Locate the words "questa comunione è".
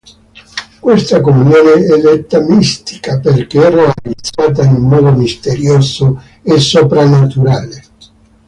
0.79-1.99